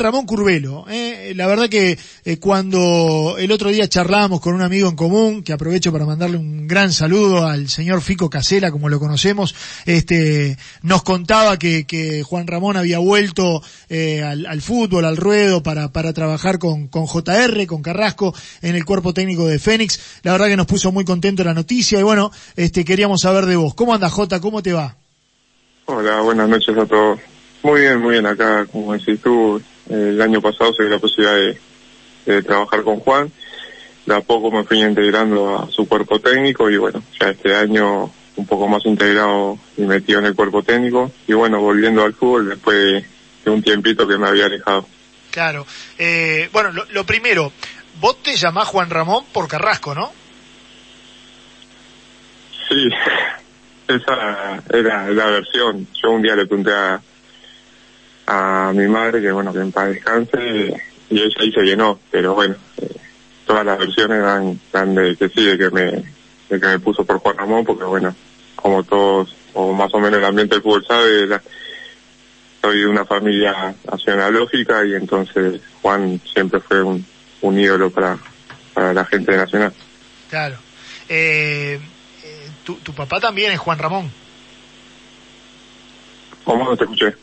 [0.00, 0.86] Ramón Curvelo.
[0.88, 1.32] ¿eh?
[1.36, 5.52] La verdad que eh, cuando el otro día charlábamos con un amigo en común, que
[5.52, 9.54] aprovecho para mandarle un gran saludo al señor Fico Casela, como lo conocemos,
[9.86, 15.92] este, nos contaba que, que Juan Ramón había vuelto eh, al, fútbol, al ruedo, para,
[15.92, 20.20] para trabajar con, JR, con Carrasco, en el cuerpo técnico de Fénix.
[20.22, 23.56] La verdad que nos puso muy contento la noticia y bueno, este, queríamos saber de
[23.56, 23.74] vos.
[23.74, 24.40] ¿Cómo anda Jota?
[24.40, 24.96] ¿Cómo te va?
[25.86, 27.20] Hola, buenas noches a todos.
[27.62, 28.26] Muy bien, muy bien.
[28.26, 29.60] Acá, como decís tú,
[29.90, 31.36] el año pasado se dio la posibilidad
[32.24, 33.32] de, trabajar con Juan.
[34.06, 38.10] De a poco me fui integrando a su cuerpo técnico y bueno, ya este año
[38.36, 41.10] un poco más integrado y metido en el cuerpo técnico.
[41.26, 43.04] Y bueno, volviendo al fútbol después
[43.44, 44.86] de un tiempito que me había alejado.
[45.30, 45.66] Claro.
[45.98, 47.52] Eh, bueno, lo, lo primero,
[48.00, 50.12] vos te llamás Juan Ramón por Carrasco, ¿no?
[52.68, 52.88] Sí,
[53.88, 55.86] esa era la versión.
[56.02, 57.00] Yo un día le pregunté a,
[58.32, 60.72] a mi madre que bueno, que en paz descanse
[61.10, 62.94] y ella ahí se llenó, pero bueno, eh,
[63.44, 65.90] todas las versiones dan, dan de que sí, de que me,
[66.48, 68.14] de que me puso por Juan Ramón, porque bueno,
[68.54, 71.40] como todos, o más o menos el ambiente del fútbol sabe,
[72.62, 77.04] soy de una familia nacionalógica y entonces Juan siempre fue un,
[77.40, 78.16] un ídolo para,
[78.72, 79.72] para la gente de Nacional.
[80.28, 80.56] Claro.
[81.08, 81.80] Eh,
[82.62, 84.12] tu, tu papá también es Juan Ramón.
[86.44, 87.16] ¿Cómo no te escuché?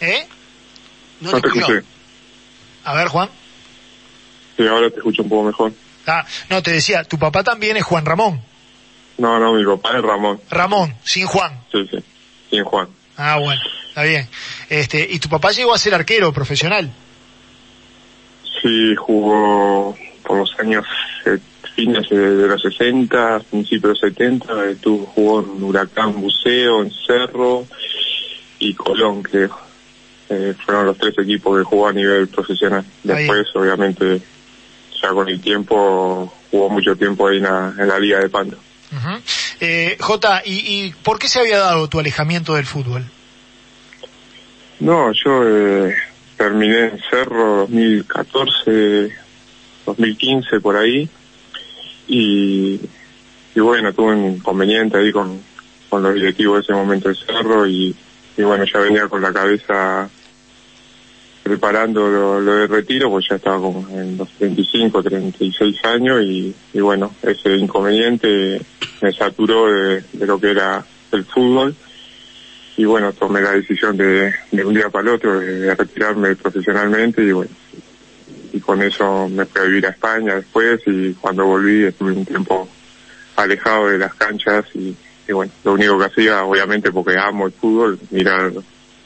[0.00, 0.26] ¿Eh?
[1.20, 1.82] No, te, escuché.
[2.84, 3.28] A ver, Juan.
[4.56, 5.72] Sí, ahora te escucho un poco mejor.
[6.06, 8.40] Ah, no, te decía, tu papá también es Juan Ramón.
[9.18, 10.40] No, no, mi papá es Ramón.
[10.50, 11.60] Ramón, sin Juan.
[11.72, 11.98] Sí, sí,
[12.50, 12.88] sin Juan.
[13.16, 14.28] Ah, bueno, está bien.
[14.68, 16.92] Este, ¿y tu papá llegó a ser arquero profesional?
[18.62, 20.84] Sí, jugó por los años
[21.74, 27.66] fines de los 60, principios de los 70, estuvo, jugó en Huracán Buceo, en Cerro
[28.58, 29.65] y Colón, creo.
[30.28, 32.84] Eh, fueron los tres equipos que jugó a nivel profesional.
[33.02, 34.20] Después, obviamente,
[35.00, 38.56] ya con el tiempo, jugó mucho tiempo ahí en la, Liga de Pando.
[39.60, 40.54] eh, Jota, ¿y,
[40.86, 43.04] ¿y por qué se había dado tu alejamiento del fútbol?
[44.80, 45.94] No, yo eh,
[46.36, 49.10] terminé en Cerro 2014,
[49.86, 51.08] 2015 por ahí
[52.08, 52.80] y,
[53.54, 55.40] y bueno, tuve un inconveniente ahí con,
[55.88, 57.94] con los directivos de ese momento de Cerro y,
[58.36, 60.10] y bueno, ya venía con la cabeza
[61.46, 66.52] preparando lo, lo de retiro, pues ya estaba como en los 35, 36 años y,
[66.72, 68.60] y bueno, ese inconveniente
[69.00, 71.72] me saturó de, lo que era el fútbol.
[72.76, 77.22] Y bueno, tomé la decisión de, de un día para el otro de, retirarme profesionalmente
[77.22, 77.50] y bueno,
[78.52, 82.26] y con eso me fui a vivir a España después y cuando volví estuve un
[82.26, 82.68] tiempo
[83.36, 84.96] alejado de las canchas y
[85.32, 88.52] bueno, lo único que hacía, obviamente porque amo el fútbol, mirar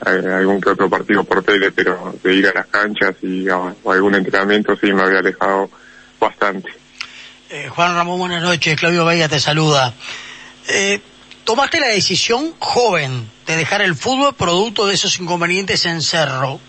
[0.04, 4.14] algún que otro partido por tele, pero de ir a las canchas y a, algún
[4.14, 5.70] entrenamiento sí me había alejado
[6.18, 6.70] bastante.
[7.50, 8.78] Eh, Juan Ramón, buenas noches.
[8.78, 9.92] Claudio Vega te saluda.
[10.68, 11.00] Eh,
[11.44, 16.60] tomaste la decisión joven de dejar el fútbol producto de esos inconvenientes en Cerro.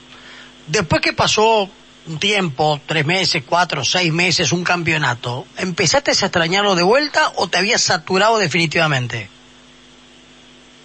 [0.68, 1.70] Después que pasó
[2.08, 7.48] un tiempo, tres meses, cuatro, seis meses, un campeonato, ¿empezaste a extrañarlo de vuelta o
[7.48, 9.30] te habías saturado definitivamente?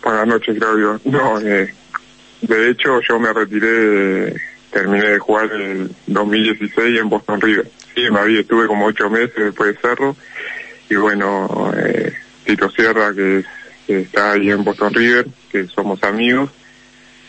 [0.02, 1.00] Buenas noches, Claudio.
[1.04, 1.74] No, eh,
[2.42, 4.34] de hecho, yo me retiré,
[4.70, 7.70] terminé de jugar en 2016 en Boston River.
[7.94, 10.16] Sí, me había, estuve como ocho meses después de Cerro.
[10.88, 12.12] Y bueno, eh,
[12.44, 13.44] Tito Sierra, que,
[13.88, 16.50] está ahí en Boston River, que somos amigos,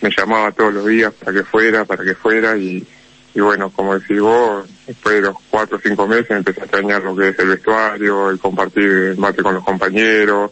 [0.01, 2.57] me llamaba todos los días para que fuera, para que fuera.
[2.57, 2.85] Y,
[3.33, 7.03] y bueno, como decís vos, después de los cuatro o cinco meses empecé a extrañar
[7.03, 10.51] lo que es el vestuario, el compartir el mate con los compañeros,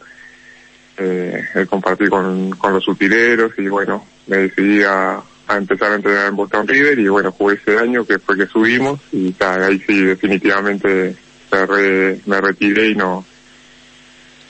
[0.97, 6.27] eh, el compartir con, con los utileros y bueno, me decidí a, empezar a entrenar
[6.27, 10.01] en Boston River y bueno, jugué ese año que fue que subimos y ahí sí
[10.01, 11.15] definitivamente
[11.51, 13.23] re, me retiré y no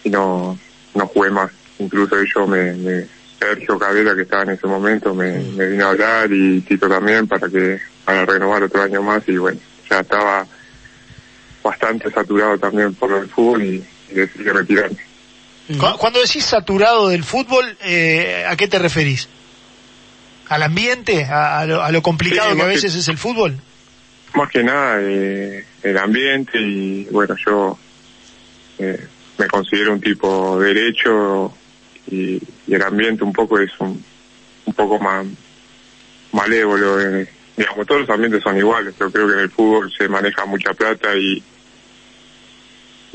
[0.03, 0.57] y no
[0.93, 1.51] no jugué más.
[1.79, 5.89] Incluso yo me, me Sergio Cadera que estaba en ese momento me, me vino a
[5.89, 10.47] hablar y Tito también para que para renovar otro año más y bueno, ya estaba
[11.61, 15.15] bastante saturado también por el fútbol y, y decidí retirarme.
[15.97, 19.27] Cuando decís saturado del fútbol, eh, ¿a qué te referís?
[20.49, 21.25] ¿Al ambiente?
[21.25, 23.57] ¿A, a, lo, a lo, complicado sí, que a veces que, es el fútbol?
[24.33, 27.77] Más que nada eh, el ambiente y bueno, yo
[28.79, 29.07] eh,
[29.37, 31.53] me considero un tipo derecho
[32.07, 34.03] y, y, el ambiente un poco es un,
[34.65, 35.25] un poco más
[36.31, 37.01] malévolo.
[37.01, 40.45] Eh, digamos, todos los ambientes son iguales, pero creo que en el fútbol se maneja
[40.45, 41.41] mucha plata y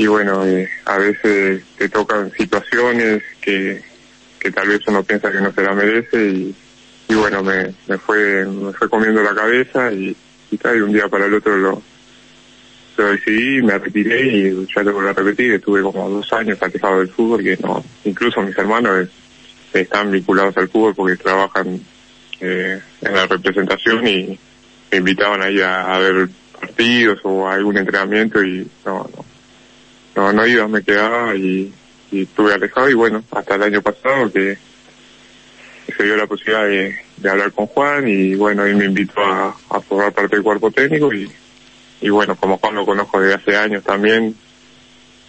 [0.01, 3.83] y bueno, eh, a veces te tocan situaciones que,
[4.39, 6.55] que tal vez uno piensa que no se la merece y,
[7.11, 10.17] y bueno, me, me fue me fue comiendo la cabeza y,
[10.51, 11.83] y tal, y un día para el otro lo,
[12.97, 17.09] decidí, me retiré y ya lo volví a repetir, estuve como dos años alejado del
[17.09, 19.09] fútbol, que no, incluso mis hermanos
[19.73, 21.81] están vinculados al fútbol porque trabajan
[22.41, 24.39] eh, en la representación y
[24.93, 26.29] me invitaban ahí a, a ver
[26.61, 29.25] partidos o a algún entrenamiento y no, no,
[30.15, 31.73] no, no iba, me quedaba y,
[32.13, 32.91] y estuve alejado.
[32.91, 34.59] Y bueno, hasta el año pasado que
[36.01, 39.53] se dio la posibilidad de, hablar con Juan y bueno, él me invitó a,
[39.87, 41.31] formar parte del cuerpo técnico y,
[42.01, 44.35] y bueno, como Juan lo conozco desde hace años también,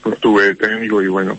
[0.02, 1.38] pues estuve de técnico y bueno,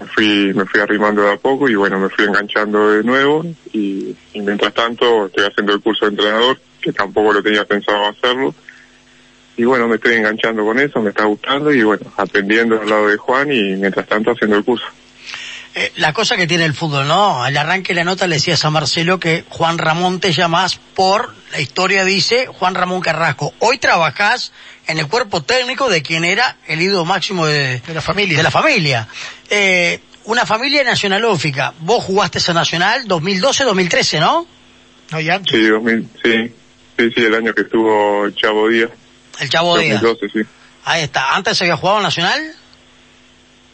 [0.00, 3.44] me fui, me fui arrimando de a poco y bueno, me fui enganchando de nuevo
[3.74, 8.06] y, y mientras tanto estoy haciendo el curso de entrenador, que tampoco lo tenía pensado
[8.06, 8.54] hacerlo.
[9.58, 13.08] Y bueno, me estoy enganchando con eso, me está gustando y bueno, aprendiendo al lado
[13.08, 14.86] de Juan y mientras tanto haciendo el curso.
[15.74, 17.44] Eh, la cosa que tiene el fútbol, ¿no?
[17.44, 21.32] Al arranque de la nota le decías a Marcelo que Juan Ramón te llamás por,
[21.52, 23.54] la historia dice, Juan Ramón Carrasco.
[23.60, 24.52] Hoy trabajás
[24.88, 28.36] en el cuerpo técnico de quien era el ídolo máximo de, De la familia.
[28.36, 29.06] de la familia.
[29.48, 31.72] Eh, una familia nacionalófica.
[31.78, 34.46] Vos jugaste esa Nacional 2012-2013, ¿no?
[35.12, 35.52] No, y antes.
[35.52, 36.52] Sí, 2000, sí,
[36.98, 38.90] sí, sí, el año que estuvo Chavo Díaz,
[39.38, 40.00] El Chavo Díaz.
[40.00, 40.48] 2012, sí.
[40.84, 41.34] Ahí está.
[41.34, 42.40] ¿Antes había jugado Nacional?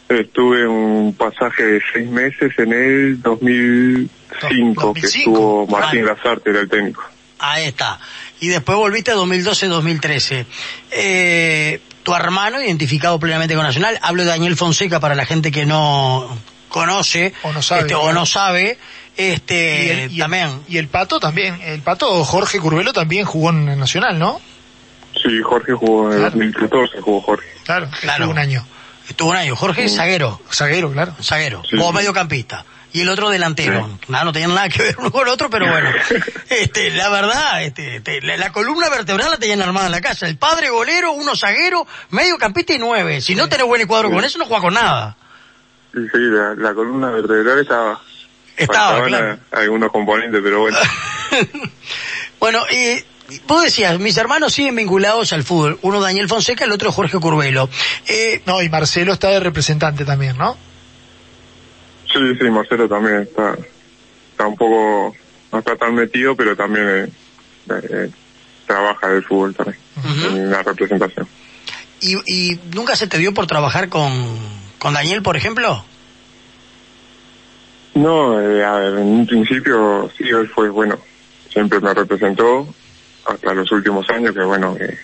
[0.09, 5.07] Estuve un pasaje de seis meses en el 2005, que 2005.
[5.19, 6.17] estuvo Martín Vale.
[6.17, 7.03] Lazarte, era el técnico.
[7.39, 7.99] Ahí está.
[8.41, 10.47] Y después volviste a 2012-2013.
[10.93, 15.67] Eh, tu hermano, identificado plenamente con Nacional, hablo de Daniel Fonseca para la gente que
[15.67, 16.39] no
[16.69, 18.15] conoce O no sabe, este, o claro.
[18.21, 18.79] no sabe,
[19.17, 20.61] este, Y el, y el- también.
[20.69, 21.61] y el Pato también.
[21.63, 24.41] El Pato Jorge Curvelo también jugó en el Nacional, ¿no?
[25.21, 26.31] Sí, Jorge jugó en el Claro.
[26.37, 27.47] 2014, jugó Jorge.
[27.65, 28.31] Claro, Claro.
[28.31, 28.65] un año.
[29.09, 29.57] Estuvo un año.
[29.57, 30.41] Jorge, zaguero.
[30.53, 31.15] Zaguero, claro.
[31.23, 31.63] Zaguero.
[31.69, 31.93] Sí, sí.
[31.93, 32.65] mediocampista.
[32.93, 33.91] Y el otro delantero.
[34.09, 35.91] Nada, no tenían nada que ver uno con el otro, pero bueno.
[36.49, 40.27] Este, la verdad, este, este, la, la columna vertebral la tenían armada en la casa.
[40.27, 43.21] El padre golero, uno zaguero, mediocampista y nueve.
[43.21, 45.17] Si no tenés buen cuadro con eso, no juega con nada.
[45.93, 48.01] Sí, la, la columna vertebral estaba.
[48.57, 49.39] Estaba, claro.
[49.51, 50.79] algunos componentes, pero bueno.
[52.41, 53.05] bueno, y
[53.47, 55.79] vos decías, mis hermanos siguen vinculados al fútbol.
[55.83, 57.69] Uno Daniel Fonseca, el otro Jorge Curvelo.
[58.07, 60.57] Eh, No, y Marcelo está de representante también, ¿no?
[62.13, 63.57] Sí, sí, Marcelo también está,
[64.31, 65.15] está un poco,
[65.53, 67.09] no está tan metido, pero también eh,
[67.69, 68.11] eh,
[68.67, 70.37] trabaja del fútbol también, Ujú.
[70.37, 71.27] en la representación.
[72.01, 74.13] y, y nunca se te dio por trabajar con,
[74.79, 75.85] con Daniel, por ejemplo?
[77.95, 80.99] No, eh, a ver, en un principio sí, él fue, bueno,
[81.51, 82.67] siempre me representó
[83.27, 84.99] hasta los últimos años, que bueno, que,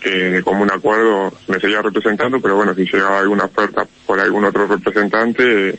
[0.00, 4.44] que de común acuerdo me seguía representando, pero bueno, si llegaba alguna oferta por algún
[4.44, 5.78] otro representante,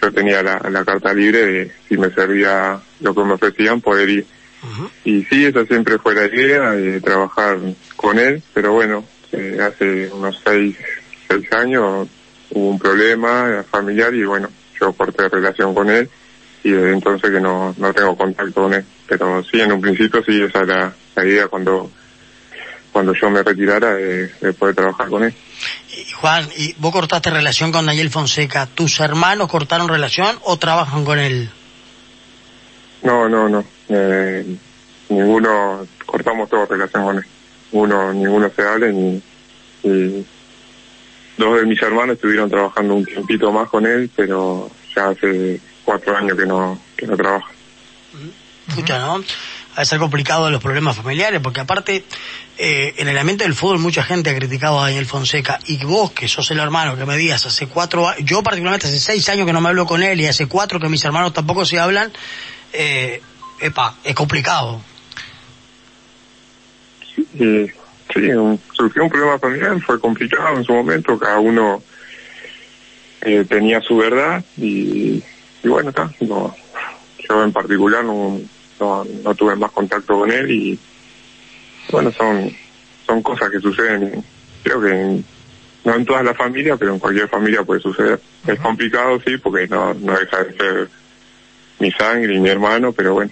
[0.00, 4.08] yo tenía la, la carta libre de si me servía lo que me ofrecían, poder
[4.08, 4.26] ir.
[5.04, 7.58] Y sí, esa siempre fue la idea de trabajar
[7.96, 10.76] con él, pero bueno, eh, hace unos seis,
[11.28, 12.08] seis años
[12.50, 14.48] hubo un problema familiar y bueno,
[14.80, 16.08] yo corté relación con él
[16.68, 18.84] y desde entonces que no, no tengo contacto con él.
[19.06, 21.90] Pero sí, en un principio sí, esa era la idea cuando
[22.92, 25.34] cuando yo me retirara de, de poder trabajar con él.
[25.96, 28.66] Y, Juan, ¿y vos cortaste relación con Daniel Fonseca?
[28.66, 31.50] ¿Tus hermanos cortaron relación o trabajan con él?
[33.02, 33.64] No, no, no.
[33.88, 34.44] Eh,
[35.10, 37.24] ninguno, cortamos toda relación con él.
[37.72, 39.22] Uno, ninguno se habla ni,
[39.84, 40.26] y
[41.36, 46.14] dos de mis hermanos estuvieron trabajando un tiempito más con él, pero ya hace cuatro
[46.14, 47.46] años que no, que no trabaja.
[48.68, 49.24] Escucha, ¿no?
[49.74, 52.04] Ha de ser complicado los problemas familiares, porque aparte,
[52.58, 56.10] eh, en el ambiente del fútbol mucha gente ha criticado a Daniel Fonseca, y vos,
[56.12, 59.46] que sos el hermano, que me digas, hace cuatro años, yo particularmente hace seis años
[59.46, 62.12] que no me hablo con él, y hace cuatro que mis hermanos tampoco se hablan,
[62.74, 63.22] eh,
[63.60, 64.82] epa, es complicado.
[67.16, 71.82] Sí, un- surgió un problema familiar, fue complicado en su momento, cada uno
[73.22, 75.22] eh, tenía su verdad y,
[75.62, 76.54] y bueno, está, no,
[77.28, 78.40] yo en particular no,
[78.80, 80.78] no, no tuve más contacto con él y
[81.90, 82.50] bueno, son,
[83.06, 84.24] son cosas que suceden,
[84.62, 85.24] creo que en-
[85.84, 88.20] no en todas las familias, pero en cualquier familia puede suceder.
[88.46, 90.90] Es complicado, sí, porque no, no deja de ser
[91.78, 93.30] mi sangre y mi hermano, pero bueno.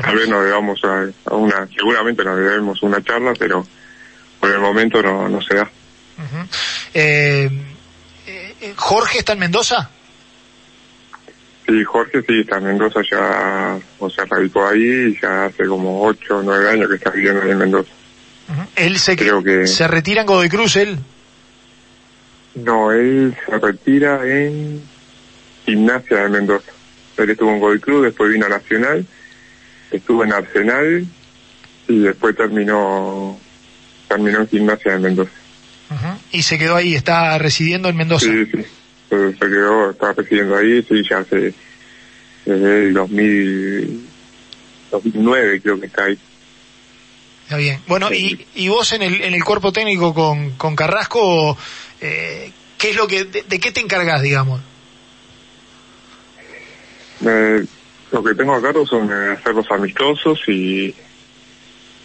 [0.00, 3.64] Tal vez nos debamos a, a una, seguramente nos debemos una charla, pero
[4.40, 5.70] por el momento no, no se da.
[6.94, 7.48] Eh,
[8.26, 9.90] eh, eh, ¿Jorge está en Mendoza?
[11.68, 14.80] Sí, Jorge sí, está en Mendoza ya, o sea, radicó ahí
[15.14, 17.90] y ya hace como ocho o nueve años que está viviendo ahí en Mendoza.
[18.48, 18.62] Ujú.
[18.76, 20.98] Él se, Creo que- se retira en Godoy Cruz, él.
[22.54, 24.80] No, él se retira en
[25.66, 26.72] Gimnasia de Mendoza.
[27.18, 29.04] él estuvo en Gold Club, después vino a Nacional,
[29.90, 31.04] estuvo en Arsenal
[31.88, 33.38] y después terminó
[34.08, 35.32] terminó en Gimnasia de Mendoza.
[36.32, 38.26] Y se quedó ahí, está residiendo en Mendoza.
[38.26, 38.64] Sí, sí,
[39.08, 41.54] se quedó, está residiendo ahí, sí, ya hace
[42.44, 44.08] desde el 2000,
[44.90, 46.18] 2009 creo que está ahí.
[47.44, 47.80] Está bien.
[47.86, 51.56] Bueno, y, y vos en el, en el cuerpo técnico con, con Carrasco,
[52.00, 54.60] eh, ¿qué es lo que, de, qué te encargas, digamos?
[57.26, 57.64] Eh,
[58.12, 60.94] lo que tengo a cargo son eh, hacer los amistosos y,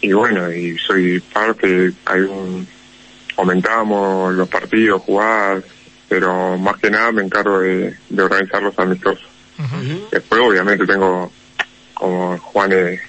[0.01, 2.67] y bueno, y soy parte, hay un,
[3.35, 5.63] comentamos los partidos, jugadas,
[6.13, 9.25] pero más que nada me encargo de, de organizar los amistosos.
[10.11, 11.31] Después obviamente tengo,
[11.95, 12.99] como Juan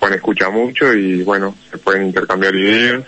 [0.00, 3.04] Juan escucha mucho y bueno, se pueden intercambiar ideas,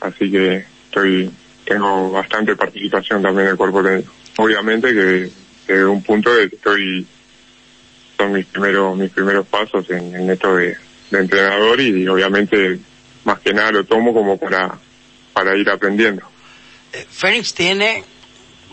[0.00, 1.28] así que estoy
[1.64, 4.12] tengo bastante participación también en el cuerpo técnico.
[4.36, 5.32] Obviamente que
[5.66, 7.04] desde un punto de que estoy
[8.16, 10.76] son mis primeros mis primeros pasos en, esto de,
[11.10, 12.78] entrenador y, obviamente
[13.24, 14.78] más que nada lo tomo como para
[15.32, 16.22] para ir aprendiendo.
[16.92, 18.04] Eh, Fénix tiene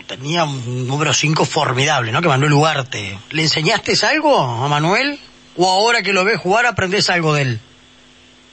[0.06, 2.22] tenía un número 5 formidable, ¿no?
[2.22, 3.18] Que Manuel Ugarte.
[3.30, 5.18] ¿Le enseñaste algo a Manuel?
[5.56, 7.60] ¿O ahora que lo ves jugar aprendés algo de él?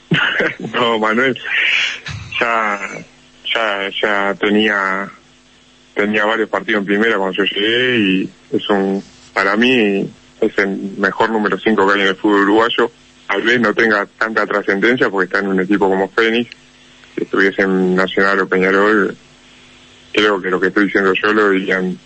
[0.74, 1.38] no, Manuel,
[2.40, 2.80] ya,
[3.54, 5.10] ya, ya tenía,
[5.94, 10.94] tenía varios partidos en primera cuando yo llegué y es un, para mí es el
[10.98, 12.92] mejor número 5 que hay en el fútbol uruguayo.
[13.28, 16.50] Tal vez no tenga tanta trascendencia porque está en un equipo como Fénix.
[17.16, 19.16] Si estuviese en Nacional o Peñarol,
[20.14, 21.98] creo que lo que estoy diciendo yo lo dirían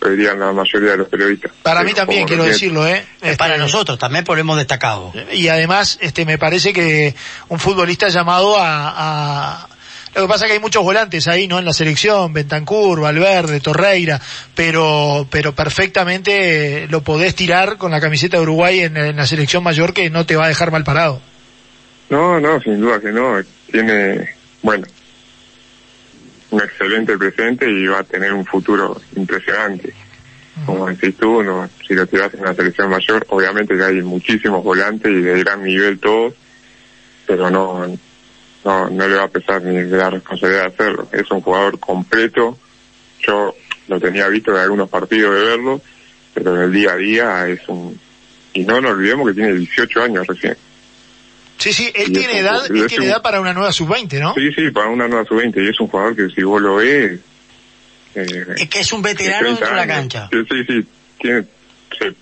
[0.00, 1.50] lo dirían la mayoría de los periodistas.
[1.62, 3.04] Para mí también, quiero decirlo, ¿eh?
[3.20, 5.12] Este, para nosotros también, por hemos destacado.
[5.32, 7.16] Y además, este, me parece que
[7.48, 9.68] un futbolista llamado a, a
[10.14, 11.58] lo que pasa es que hay muchos volantes ahí, ¿no?
[11.58, 14.20] En la selección, Bentancur, Valverde, Torreira,
[14.54, 19.62] pero, pero perfectamente lo podés tirar con la camiseta de Uruguay en, en, la selección
[19.62, 21.20] mayor que no te va a dejar mal parado.
[22.10, 23.40] No, no, sin duda que no.
[23.70, 24.30] Tiene,
[24.62, 24.86] bueno,
[26.50, 29.92] un excelente presente y va a tener un futuro impresionante.
[30.66, 34.62] Como decís tú, no, si lo tiras en la selección mayor, obviamente que hay muchísimos
[34.64, 36.34] volantes y de gran nivel todos,
[37.26, 37.86] pero no,
[38.64, 41.08] no, no le va a pesar ni la responsabilidad de hacerlo.
[41.12, 42.58] Es un jugador completo.
[43.20, 43.54] Yo
[43.86, 45.80] lo tenía visto en algunos partidos de verlo,
[46.34, 47.98] pero en el día a día es un...
[48.54, 50.56] Y no nos olvidemos que tiene 18 años recién.
[51.58, 54.34] Sí, sí, él tiene edad, él tiene edad para una nueva sub-20, ¿no?
[54.34, 57.20] Sí, sí, para una nueva sub-20 y es un jugador que si vos lo ves...
[58.14, 60.28] Eh, es que es un veterano dentro de la cancha.
[60.30, 60.86] Sí, sí, sí,
[61.20, 61.44] tiene,
[61.98, 62.14] se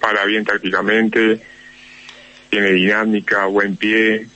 [0.00, 1.40] para bien tácticamente,
[2.50, 4.26] tiene dinámica, buen pie,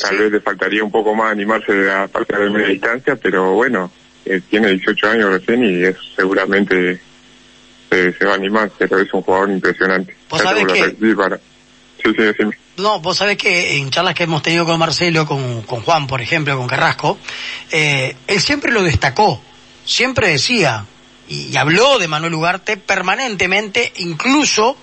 [0.00, 3.52] tal vez le faltaría un poco más animarse de la parte de media distancia, pero
[3.54, 3.90] bueno,
[4.24, 7.00] eh, tiene 18 años recién y es seguramente
[7.90, 10.16] se va a animar, pero es un jugador impresionante.
[10.28, 11.14] ¿Vos sabés que...
[11.14, 11.36] para...
[11.36, 12.44] Sí, sí, sí.
[12.76, 16.20] No, vos sabés que en charlas que hemos tenido con Marcelo, con, con Juan, por
[16.20, 17.18] ejemplo, con Carrasco,
[17.70, 19.40] eh, él siempre lo destacó,
[19.84, 20.84] siempre decía,
[21.28, 24.76] y, habló de Manuel Ugarte permanentemente, incluso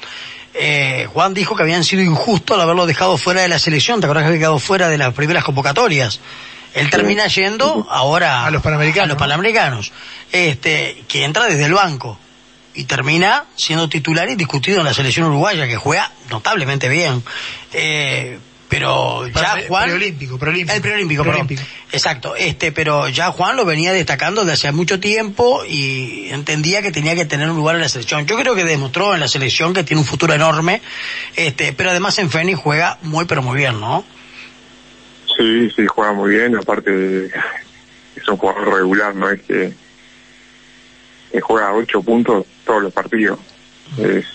[0.54, 4.06] eh, Juan dijo que habían sido injustos al haberlo dejado fuera de la selección, ¿te
[4.06, 6.22] acuerdas que había quedado fuera de las primeras convocatorias?
[6.74, 9.92] Él termina yendo ahora a los panamericanos, a los panamericanos
[10.32, 12.18] este, que entra desde el banco
[12.74, 17.24] y termina siendo titular y discutido en la selección uruguaya que juega notablemente bien.
[17.74, 18.40] Eh,
[18.72, 21.62] pero ya Juan preolímpico, preolímpico, el preolímpico, preolímpico.
[21.92, 26.90] exacto, este, pero ya Juan lo venía destacando desde hace mucho tiempo y entendía que
[26.92, 28.26] tenía que tener un lugar en la selección.
[28.26, 30.82] Yo creo que demostró en la selección que tiene un futuro enorme,
[31.36, 34.06] este, pero además en Fénix juega muy pero muy bien, ¿no?
[35.38, 39.74] Sí, sí, juega muy bien, aparte es un jugador regular, no es que
[41.30, 43.40] que juega ocho puntos todos los partidos.
[43.98, 44.26] Es,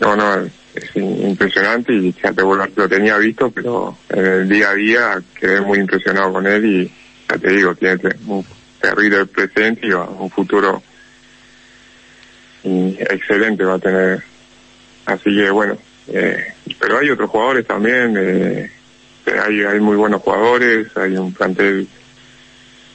[0.00, 0.36] no, no,
[0.74, 5.60] es impresionante y ya te lo tenía visto, pero en el día a día quedé
[5.60, 6.92] muy impresionado con él y
[7.28, 8.44] ya te digo, tiene un
[8.80, 10.82] terrible presente y un futuro
[12.64, 14.22] excelente va a tener.
[15.06, 15.76] Así que bueno,
[16.08, 18.70] eh, pero hay otros jugadores también, eh,
[19.26, 21.86] hay, hay muy buenos jugadores, hay un plantel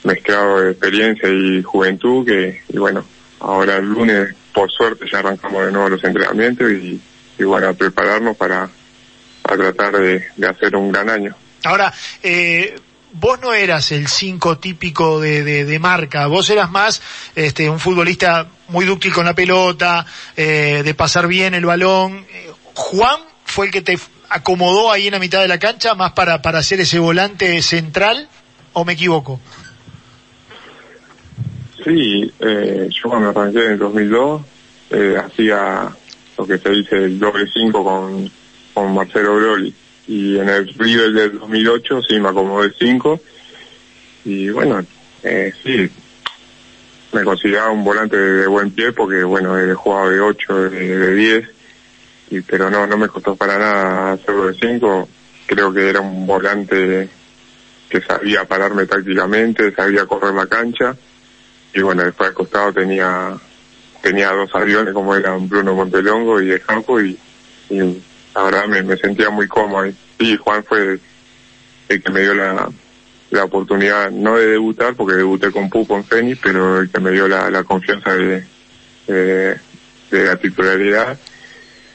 [0.03, 3.05] mezclado de experiencia y juventud que, y bueno,
[3.39, 7.01] Ahora el lunes, por suerte, ya arrancamos de nuevo los entrenamientos y,
[7.37, 8.69] y bueno, a prepararnos para,
[9.43, 11.35] tratar de, hacer un gran año.
[11.63, 12.75] Ahora, eh,
[13.13, 17.01] vos no eras el 5 típico de, de, marca, vos eras más
[17.35, 22.25] este, un futbolista muy dúctil con la pelota, eh, de pasar bien el balón.
[22.31, 23.97] Eh, Juan fue el que te
[24.29, 28.29] acomodó ahí en la mitad de la cancha, más para, para hacer ese volante central,
[28.73, 29.39] o me equivoco?
[31.83, 34.41] Sí, eh, yo cuando arranqué en el 2002,
[34.91, 35.89] eh, hacía
[36.37, 38.29] lo que se dice el doble 5 con,
[38.73, 39.73] con Marcelo Broli.
[40.07, 43.19] Y en el River del 2008 sí me acomodé 5.
[44.25, 44.83] Y bueno,
[45.23, 45.89] eh, sí,
[47.13, 51.49] me consideraba un volante de, buen pie porque bueno, he jugado de 8, de, 10,
[52.31, 55.09] y, pero no, no me costó para nada hacerlo de 5.
[55.45, 57.09] Creo que era un volante
[57.89, 60.95] que sabía pararme tácticamente, sabía correr la cancha
[61.73, 63.37] y bueno, después al costado tenía
[64.01, 67.17] tenía dos aviones como eran Bruno Montelongo y de campo y,
[67.69, 68.01] y
[68.33, 69.91] la verdad me, sentía muy cómodo.
[70.17, 70.99] Y Juan fue
[71.89, 72.69] el que me dio la,
[73.31, 77.11] la oportunidad, no de debutar, porque debuté con Pupo en Fénix, pero el que me
[77.11, 78.45] dio la, la confianza de,
[79.07, 79.59] de,
[80.11, 81.17] la titularidad.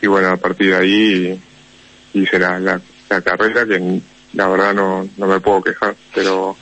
[0.01, 1.43] Y bueno, a partir de ahí
[2.13, 4.01] hice la, la, la carrera que
[4.35, 6.57] la verdad no, no me puedo quejar, pero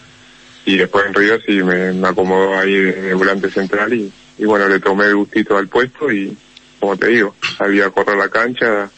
[0.65, 4.69] y después en Río sí me, me acomodó ahí de, volante central y, y bueno,
[4.69, 6.37] le tomé el gustito al puesto y
[6.79, 8.91] como te digo, sabía correr la cancha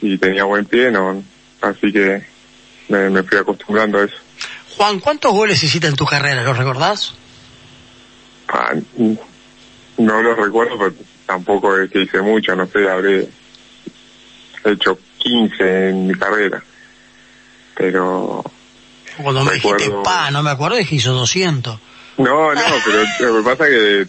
[0.00, 1.22] y tenía buen pie, no,
[1.60, 2.24] así que
[2.88, 4.16] me, me fui acostumbrando a eso.
[4.76, 6.42] Juan, ¿cuántos goles hiciste en tu carrera?
[6.42, 7.14] ¿Los recordás?
[8.48, 8.74] Ah,
[9.98, 10.94] no los recuerdo, pero
[11.26, 13.28] tampoco es que hice mucho, no sé, habré
[14.64, 16.62] hecho 15 en mi carrera
[17.74, 18.44] pero...
[19.16, 21.78] Cuando me dijiste pa, no me acuerdo, dije hizo 200.
[22.18, 24.06] No, no, pero lo que pasa es que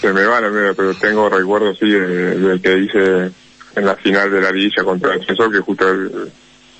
[0.00, 3.30] se me va la media, pero tengo recuerdos sí del que hice
[3.76, 5.86] en la final de la liguilla contra el defensor, que justo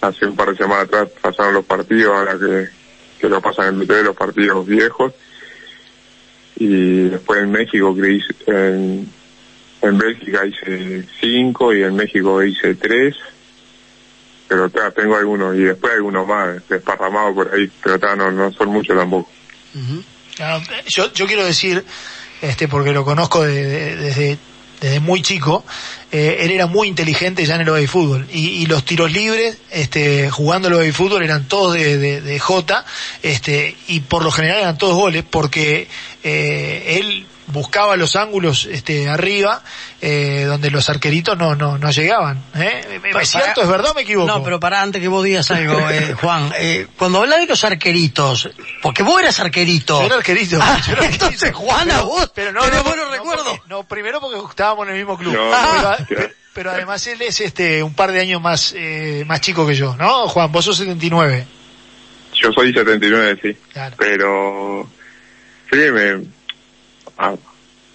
[0.00, 2.68] hace un par de semanas atrás pasaron los partidos, ahora que,
[3.21, 5.12] que lo pasan en de los partidos viejos.
[6.56, 9.09] Y después en México, que hice, en,
[9.83, 13.16] en Bélgica hice cinco y en México hice tres
[14.54, 18.96] pero tengo algunos y después algunos más desparramados por ahí, pero no, no son muchos
[18.96, 19.28] tampoco.
[20.87, 21.84] yo, yo quiero decir,
[22.40, 24.38] este, porque lo conozco desde,
[24.80, 25.64] desde muy chico,
[26.12, 30.30] eh, él era muy inteligente ya en el OBI fútbol y, los tiros libres, este,
[30.30, 32.84] jugando el OBI fútbol eran todos de, de, de, J,
[33.23, 35.88] este, y por lo general eran todos goles porque
[36.23, 39.63] eh, él buscaba los ángulos este, arriba,
[40.00, 42.43] eh, donde los arqueritos no, no, no llegaban.
[42.54, 43.00] ¿eh?
[43.21, 43.63] ¿Es cierto?
[43.63, 44.26] ¿Es verdad o me equivoco?
[44.26, 47.65] No, pero para antes que vos digas algo, eh, Juan, eh, cuando hablas de los
[47.65, 48.50] arqueritos,
[48.83, 50.00] porque vos eras arquerito.
[50.00, 50.59] Yo era arquerito.
[50.61, 53.61] Ah, yo era entonces, Juan, a vos, pero no, no, buenos recuerdos.
[53.69, 55.37] No, primero porque estábamos en el mismo club.
[55.52, 55.99] Ah.
[56.54, 59.97] pero, además él es este un par de años más eh, más chico que yo,
[59.97, 60.28] ¿no?
[60.28, 61.47] Juan, vos sos 79.
[62.35, 63.57] Yo soy 79, sí.
[63.73, 63.97] Claro.
[63.99, 64.89] Pero
[65.71, 66.33] sí, me
[67.18, 67.34] ah,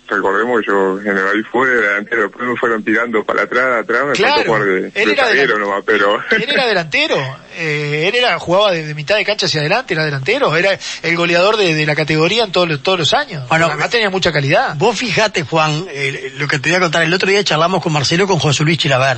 [0.10, 4.43] recordemos que yo general fue delantero, después me fueron tirando para atrás, atrás, me claro,
[4.43, 6.19] jugar de, él era nomás, pero...
[6.32, 10.55] Él era delantero, eh, él era, jugaba de, mitad de cancha hacia adelante, era delantero,
[10.55, 13.47] era el goleador de, de la categoría en todos los, todos los años.
[13.49, 14.75] Bueno, además tenía mucha calidad.
[14.77, 17.93] Vos fijate, Juan, eh, lo que te voy a contar, el otro día charlamos con
[17.93, 19.17] Marcelo con José Luis Chilaver.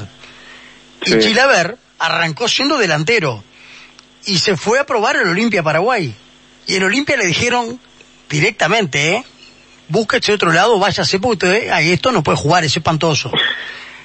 [1.05, 3.43] Y Chilaver arrancó siendo delantero
[4.25, 6.13] y se fue a probar el Olimpia Paraguay.
[6.67, 7.79] Y en Olimpia le dijeron
[8.29, 9.25] directamente, ¿eh?
[9.91, 13.31] Búsquese otro lado, váyase porque ahí esto no puede jugar, es espantoso.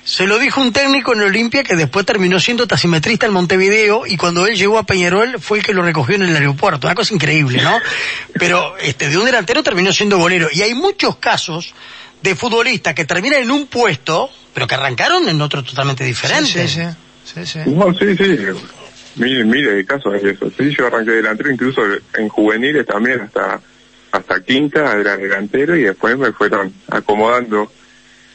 [0.04, 4.16] Se lo dijo un técnico en Olimpia que después terminó siendo taximetrista en Montevideo y
[4.16, 6.86] cuando él llegó a Peñarol fue el que lo recogió en el aeropuerto.
[6.86, 7.80] Una cosa increíble, ¿no?
[8.34, 10.48] Pero este, de un delantero terminó siendo golero.
[10.52, 11.74] Y hay muchos casos
[12.22, 16.68] de futbolistas que terminan en un puesto, pero que arrancaron en otro totalmente diferente.
[16.68, 16.82] Sí,
[17.24, 17.58] sí, sí.
[17.66, 18.38] No, sí, sí.
[19.16, 20.48] Mire, mire, casos de eso.
[20.56, 21.82] Sí, yo arranqué delantero incluso
[22.16, 23.60] en juveniles también hasta
[24.16, 27.70] hasta quinta, era delantero y después me fueron acomodando,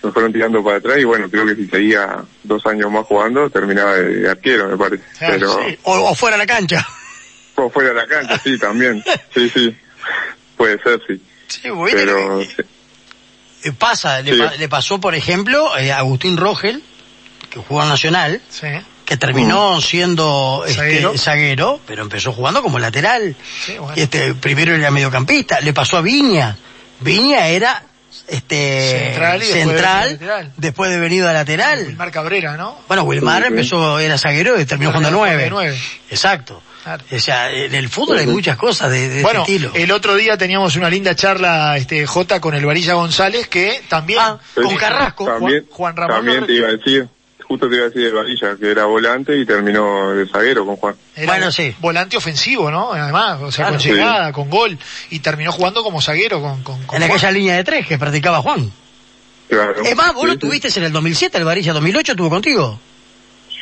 [0.04, 3.50] me fueron tirando para atrás y bueno, creo que si seguía dos años más jugando,
[3.50, 5.04] terminaba de, arquero, me parece.
[5.22, 6.88] Ah, Pero, o, fuera de la cancha.
[7.56, 9.04] O fuera de la cancha, sí, también.
[9.34, 9.76] Sí, sí.
[10.58, 11.22] Puede ser, sí.
[11.48, 16.82] Sí, bueno, Pero, eh, Pasa, le, pasó, por ejemplo, eh, a Agustín Rogel,
[17.50, 18.42] que jugó en Nacional.
[18.50, 18.68] Sí
[19.12, 21.82] que terminó siendo este, zaguero.
[21.86, 23.36] pero empezó jugando como lateral.
[23.98, 25.60] este, primero era mediocampista.
[25.60, 26.56] Le pasó a Viña.
[27.02, 27.84] Viña era
[28.30, 31.88] este central, después, de venido a lateral.
[31.88, 32.80] Wilmar Cabrera, ¿no?
[32.88, 35.48] Bueno, Wilmar empezó, era zaguero y terminó jugando nueve.
[35.50, 35.78] nueve.
[36.10, 36.64] Exacto.
[37.12, 39.72] O sea, en el fútbol hay muchas cosas de, de bueno, estilo.
[39.76, 44.20] el otro día teníamos una linda charla, este, J con el Varilla González, que también,
[44.22, 46.16] ah, con Carrasco, Juan, Juan Ramón.
[46.16, 47.10] También te iba a decir
[47.52, 50.78] justo te iba a decir de Varilla, que era volante y terminó de zaguero con
[50.78, 50.96] Juan.
[51.26, 51.76] bueno, sí.
[51.80, 52.94] Volante ofensivo, ¿no?
[52.94, 54.78] Además, o sea, con llegada, con gol,
[55.10, 58.72] y terminó jugando como zaguero con, con, En aquella línea de tres que practicaba Juan.
[59.50, 59.84] Claro.
[59.84, 62.80] Es más, vos lo tuviste en el 2007, el Varilla 2008 tuvo contigo.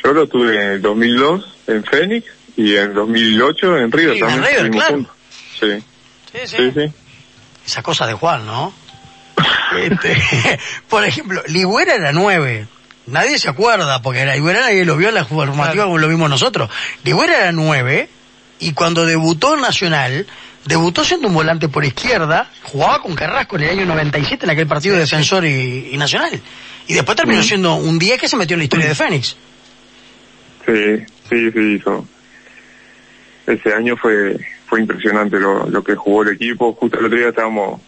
[0.04, 2.26] Yo lo tuve en el 2002 en Fénix
[2.56, 4.38] y en 2008 en River también.
[4.38, 5.06] En River, claro.
[5.58, 5.84] Sí.
[6.30, 6.72] Sí, sí.
[6.72, 6.92] sí,
[7.66, 8.72] Esa cosa de Juan, ¿no?
[9.76, 10.16] Este,
[10.88, 12.68] por ejemplo, Ligüera era nueve.
[13.10, 15.88] Nadie se acuerda, porque la Ligüera nadie lo vio en la formativa Claro.
[15.88, 16.70] como lo vimos nosotros.
[17.04, 18.08] Ligüera era nueve,
[18.58, 20.26] y cuando debutó en Nacional,
[20.66, 24.66] debutó siendo un volante por izquierda, jugaba con Carrasco en el año 97 en aquel
[24.66, 26.40] partido de Defensor y, y Nacional.
[26.86, 29.36] Y después terminó siendo un 10 que se metió en la historia de Fénix.
[30.66, 32.06] Sí, sí, sí, hizo.
[33.46, 36.72] Ese año fue fue impresionante lo, lo que jugó el equipo.
[36.74, 37.80] Justo el otro día estábamos,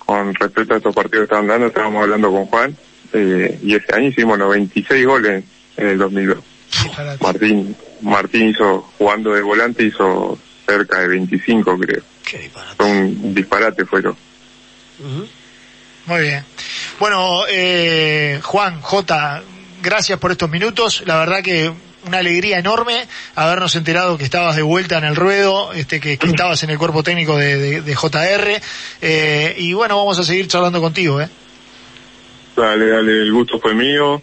[0.00, 2.76] con respecto a estos partidos que estaban dando, estábamos hablando con Juan,
[3.14, 5.44] eh, y ese año hicimos 96 goles
[5.76, 6.38] en el 2002.
[6.82, 7.24] Disparate.
[7.24, 12.02] Martín, Martín hizo, jugando de volante, hizo cerca de 25, creo.
[12.24, 12.74] Qué disparate.
[12.76, 14.10] Fue un disparate, fue lo.
[14.10, 15.26] Ujú.
[16.06, 16.44] Muy bien.
[16.98, 19.42] Bueno, eh, Juan, J,
[19.82, 21.02] gracias por estos minutos.
[21.06, 21.72] La verdad que
[22.06, 26.26] una alegría enorme habernos enterado que estabas de vuelta en el ruedo, este, que, que
[26.26, 28.60] estabas en el cuerpo técnico de, de- de JR.
[29.00, 31.28] Eh, y bueno, vamos a seguir charlando contigo, ¿eh?
[32.56, 34.22] Dale, dale, el gusto fue mío,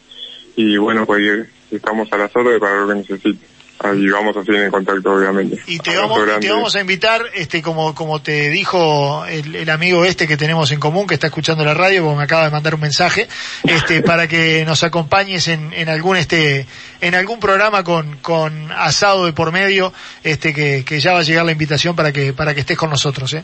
[0.56, 3.52] y bueno, pues estamos a las órdenes para lo que necesite.
[3.84, 5.60] Ahí vamos a seguir en contacto, obviamente.
[5.65, 9.70] Y te vamos, y te vamos a invitar, este, como, como te dijo el, el
[9.72, 12.52] amigo este que tenemos en común, que está escuchando la radio, porque me acaba de
[12.52, 13.28] mandar un mensaje,
[13.63, 16.67] este, para que nos acompañes en, en algún, este,
[17.02, 19.91] en algún programa con, con asado de por medio,
[20.24, 22.91] este, que, que ya va a llegar la invitación para que, para que estés con
[22.91, 23.44] nosotros, eh.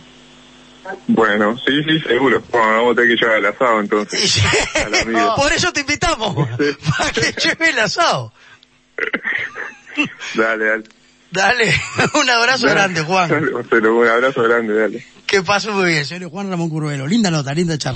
[1.08, 2.42] Bueno, sí, sí, seguro.
[2.52, 4.44] Bueno, vamos a tener que llevar el asado entonces.
[4.76, 5.36] Al amigo.
[5.38, 6.36] Por eso te invitamos,
[6.98, 8.34] para que lleve el asado.
[10.36, 10.84] Dale, dale.
[11.32, 11.74] Dale,
[12.14, 13.30] un abrazo grande, Juan.
[13.70, 15.06] Pero un abrazo grande, dale.
[15.26, 17.06] Que pase muy bien, señor Juan Ramón Curvelo.
[17.06, 17.96] Linda nota, linda charla.